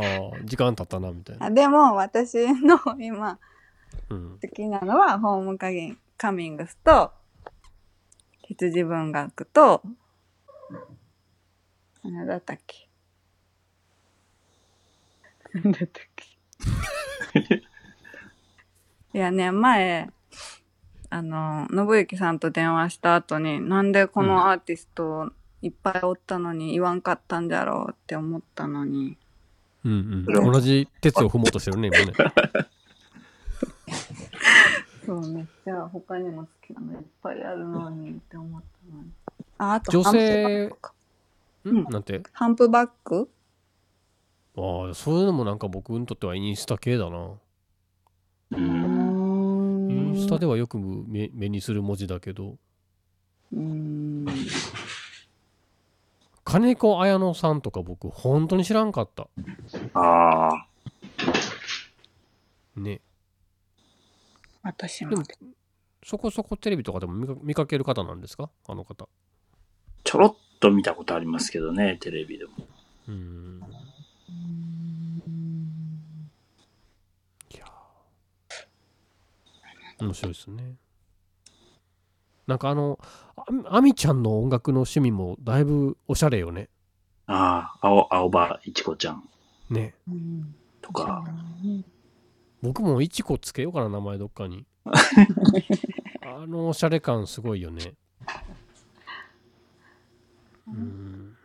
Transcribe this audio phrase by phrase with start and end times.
[0.00, 1.46] あ時間経ったなみたいな。
[1.46, 3.38] あでも私の今
[4.10, 4.38] うん。
[4.40, 7.12] 好きなのはホームカギンカミングスと
[8.42, 9.82] 羊文学と
[12.04, 12.88] 何だったっけ？
[15.54, 17.62] 何だったっけ？
[19.14, 20.10] いやね前
[21.10, 25.32] あの信之さんと電話した後になんでこのアーティスト
[25.62, 29.16] いっぱいおったのに言わんかったんじゃろうって思ったのに
[29.86, 30.52] うんうん。
[30.52, 32.12] 同じ鉄を踏もうとしてるね、今ね。
[35.04, 39.10] そうめっちゃ他にも好きなのいっぱいあるのにって思ったのに。
[39.58, 40.92] ああと女性ハンプバックか。
[41.70, 41.84] ん。
[41.92, 42.22] なんて？
[42.32, 43.30] ハンプバック？
[44.56, 47.34] ああ、そういうのもなんか僕にとってはインスタ系だな。
[48.52, 52.56] インスタではよく目目にする文字だけど、
[53.52, 54.05] うん
[56.46, 59.26] 金子綾乃さんとか僕本当に知らんかった。
[59.94, 60.66] ああ。
[62.76, 63.00] ね。
[64.62, 65.24] 私もでも
[66.04, 68.48] そこそこテレビとかでも見か見かける方なんですか？
[68.68, 69.08] あの方。
[70.04, 72.52] ちょろっと見たことありますけどね、テレビでも。
[73.08, 73.60] うーん。
[77.52, 80.76] いやー面白いですね。
[82.46, 82.98] なんかあの、
[83.36, 83.44] あ
[83.76, 86.68] あみちゃんの音楽の趣味もだいぶおしゃれよね。
[87.26, 89.28] ああ、青、青葉いちこちゃん
[89.68, 89.94] ね。
[90.08, 91.24] うんとか。
[92.62, 94.66] 僕もいちこつけようかな、名前どっかに。
[96.22, 97.94] あのおしゃれ感すごいよね。
[100.68, 101.36] うん。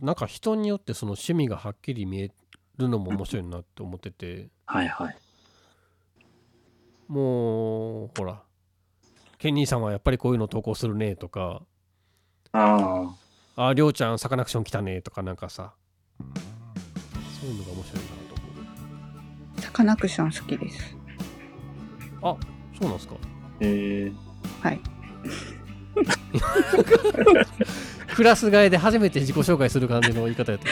[0.00, 2.30] なんか人によってその趣味がはっきり見え
[2.78, 5.16] るのも面白いなって思ってて、はいはい。
[7.08, 8.42] もう、ほら、
[9.42, 11.62] ケンニーさんはやっぱりこういうの投稿するねとか、
[12.52, 13.08] あ
[13.56, 13.66] あ。
[13.70, 15.74] あ、りょうちゃんサカナクション来たねとかなんかさ、
[17.40, 18.44] そういうのが面白いなと思
[19.58, 19.60] う。
[19.60, 20.96] サカナクション好きです
[22.22, 22.36] あ、
[22.78, 23.16] そうなんですか。
[23.58, 24.14] えー、
[24.60, 24.80] はい
[28.14, 30.68] クラス替えで初めて自己紹介する感じの言い方やった。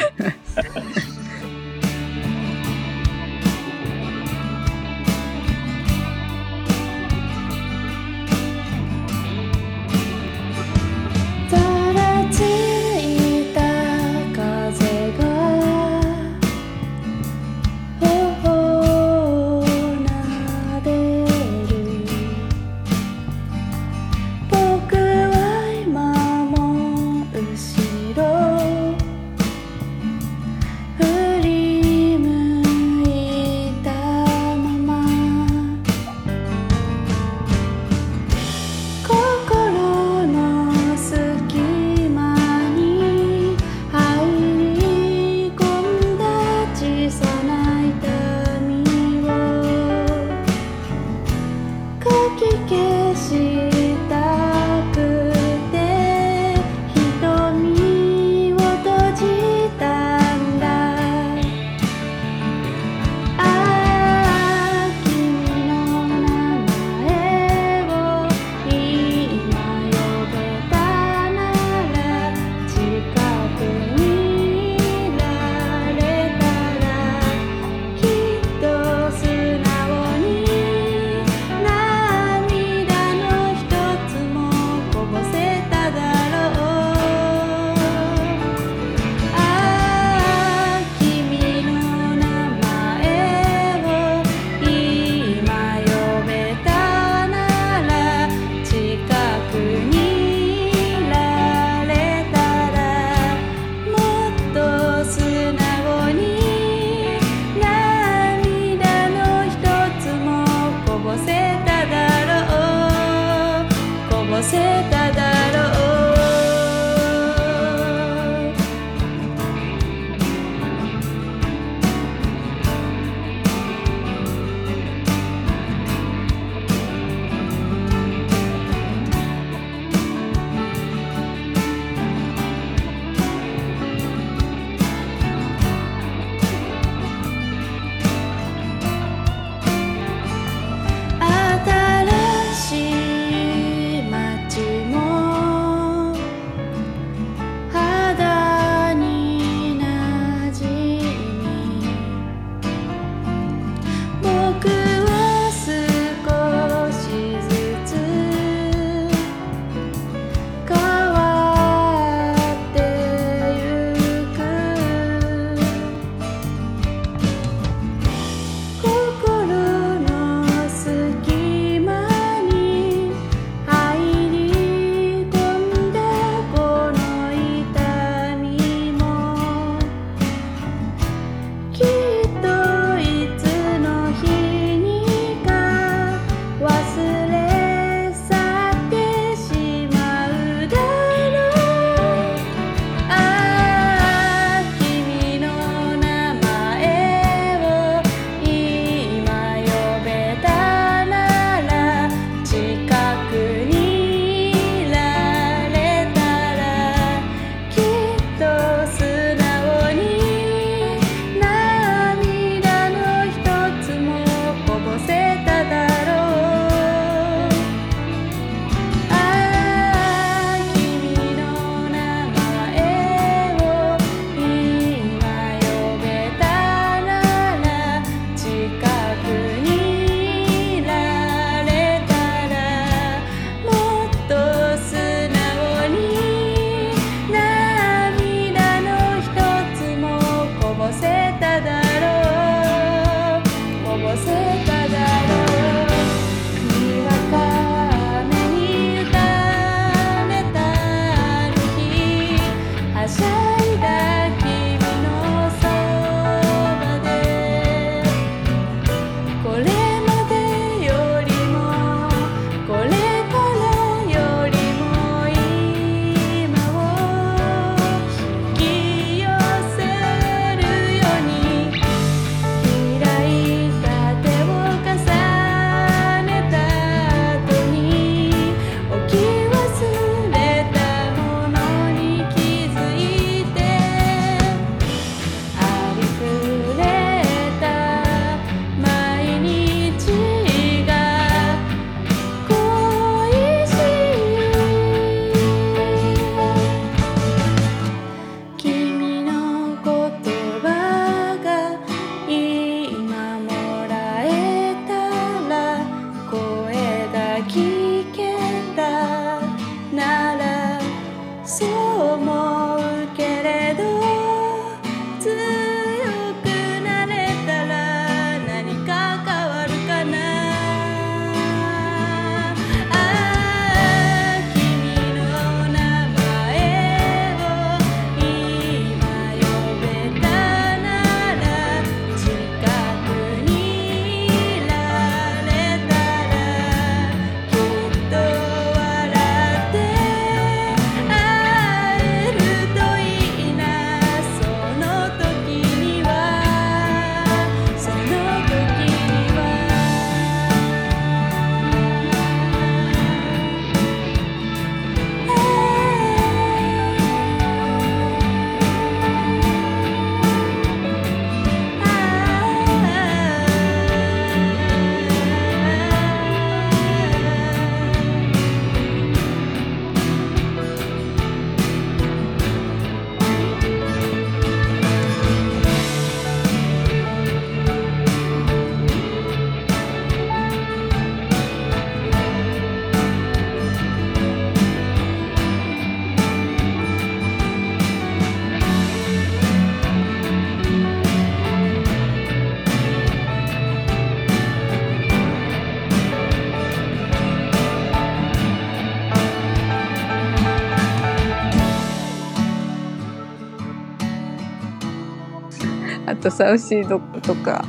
[406.21, 407.65] とサウシードとか。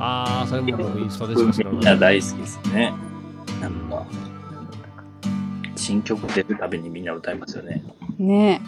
[0.00, 1.80] ああそれももうインスタでしか知らみん。
[1.80, 2.92] なない大好きですね。
[3.60, 4.06] なんか、
[5.76, 7.82] 新曲出るたびにみんな歌いますよね。
[8.18, 8.60] ね。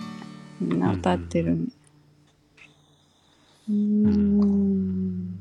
[0.60, 1.66] みんな歌ってるね
[3.68, 5.38] うーん。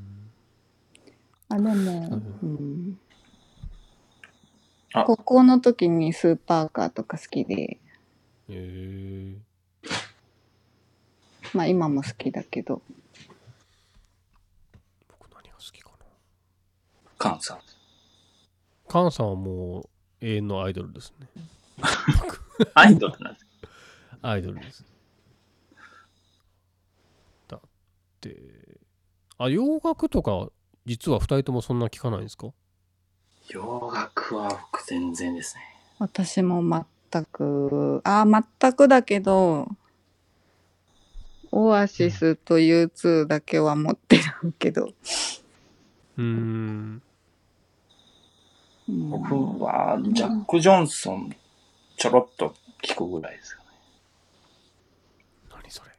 [1.49, 2.99] あでも、うん、
[4.93, 5.03] あ。
[5.05, 7.55] 高校の時にスーパーカーとか好きで。
[7.55, 7.79] へ
[8.49, 9.35] え
[11.53, 12.81] まあ今も好きだけど
[15.07, 15.95] 僕何が好きかな
[17.19, 17.59] カンさん。
[18.87, 19.81] カンさんはも
[20.21, 21.27] う永遠のアイドルですね。
[22.73, 23.45] アイドルなんです
[24.21, 24.83] アイドルです。
[27.47, 27.59] だっ
[28.21, 28.79] て
[29.37, 30.49] あ洋楽とか
[30.85, 32.51] 実は2人ともそんな聞かないんですか？
[33.49, 35.61] 洋楽は僕全然ですね。
[35.99, 36.61] 私も
[37.11, 39.67] 全くあ全くだけど
[41.51, 47.01] オアシスと U2 だけは持ってるけど、うーんうん
[49.09, 51.35] 僕はジャック・ジョンソン
[51.97, 53.69] ちょろっと聞くぐらいですかね。
[55.51, 55.91] 何それ。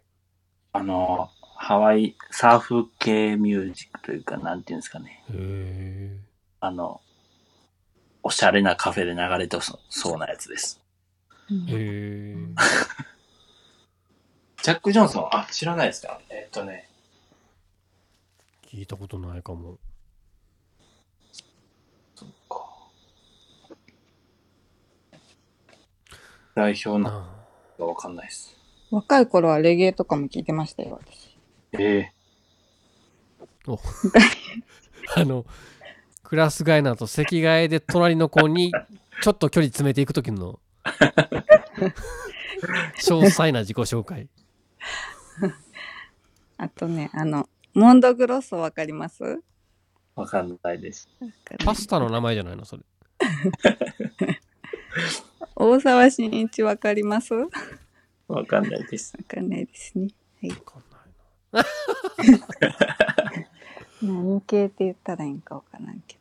[0.73, 5.23] あの、ハワイ、サーフ系ミュージックというか、なんていうんですかね。
[5.30, 6.16] へえ
[6.61, 7.00] あの、
[8.23, 10.80] おしゃれなカフェで流れてそそうなやつです。
[11.50, 11.66] うん。
[11.68, 12.37] へえ
[14.62, 16.20] ジャック・ジョンソン、あ、知らないですか？
[16.28, 16.88] えっとね、
[18.66, 19.78] 聞いたことないかも
[22.14, 22.66] そっか。
[26.54, 27.28] 代表のあ
[27.78, 28.57] がわかんないです。
[28.90, 31.38] 若い頃はレゲエとかも聞いてましたよ私。
[31.73, 32.12] ええ。
[35.16, 35.47] あの
[36.25, 38.73] クラス替えなと席替えで隣の子に
[39.23, 40.59] ちょっと距離詰めていく時の
[42.99, 44.28] 詳細な自己紹介。
[46.57, 49.40] あとねあのモンドグロッソわかります？
[50.16, 51.09] わかんないです。
[51.64, 52.83] パスタの名前じゃないのそれ
[55.62, 57.35] 大沢慎一わかります？
[57.35, 57.47] わ
[58.29, 59.12] わかんないです。
[59.29, 60.09] かんないですね。
[60.49, 60.83] わかん
[61.52, 61.64] ない
[64.07, 66.21] 何系って言ったらいいんかわからんけど。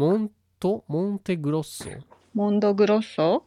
[0.00, 0.84] モント？
[0.88, 1.84] モンテグロッソ？
[2.34, 3.44] モンドグロッソ？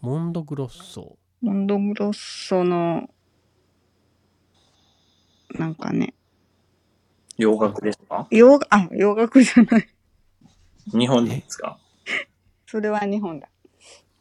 [0.00, 1.18] モンドグロッソ。
[1.40, 3.10] モンドグロッソの
[5.50, 6.14] なんかね。
[7.36, 8.28] 洋楽ですか？
[8.30, 9.88] 洋楽あ洋楽じゃない。
[10.92, 11.76] 日本ですか？
[12.66, 13.48] それは日本だ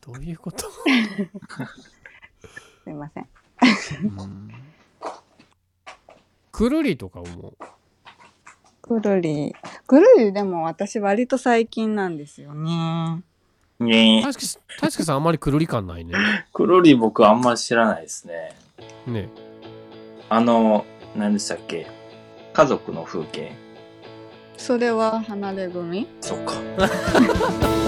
[0.06, 0.66] どういうこと、
[2.84, 3.28] すいません。
[4.04, 4.52] うん。
[6.52, 7.54] くるりとかも
[8.82, 9.56] くるり。
[9.88, 13.24] くるりでも私割と最近なんですよね。
[13.80, 14.22] ねえ。
[14.24, 16.14] 大輔大輔さんあんまりくるり感ないね。
[16.54, 18.56] クロリ僕あんま知らないですね。
[19.08, 19.30] ね。
[20.30, 21.88] あの、何でしたっけ？
[22.54, 23.54] 家族の風景。
[24.58, 26.08] それは離れ組？
[26.20, 26.54] そっか。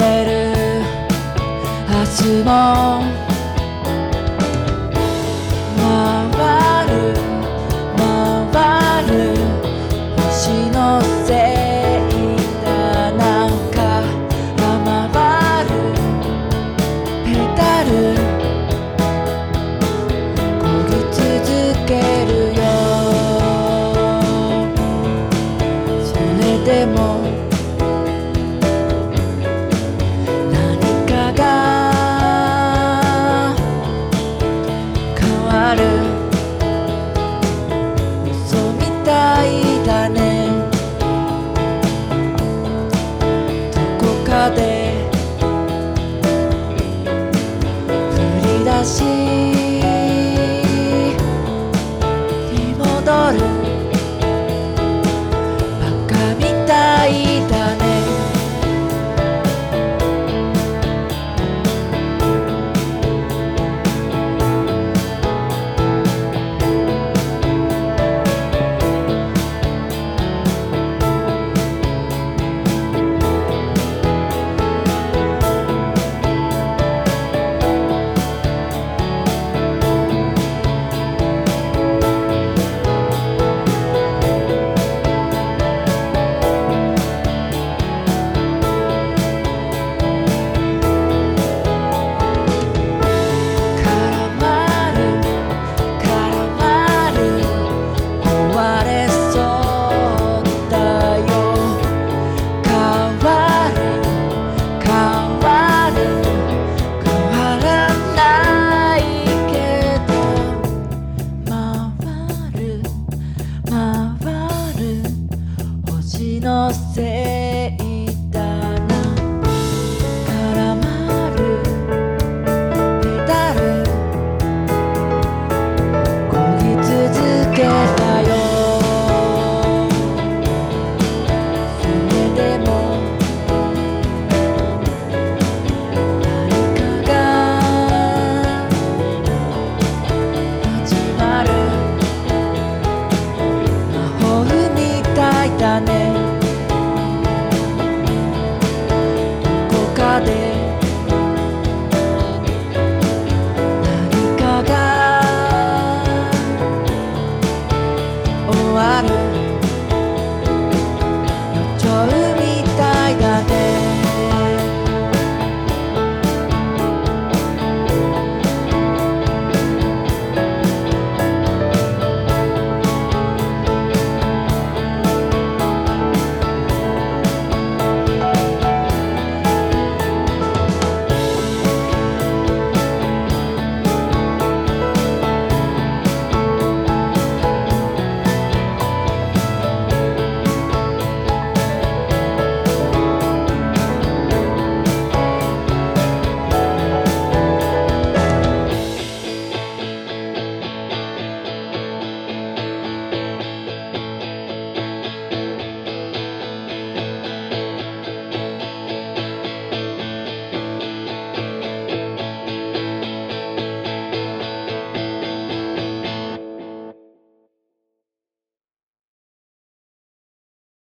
[0.00, 0.30] れる。
[1.88, 3.29] 明日も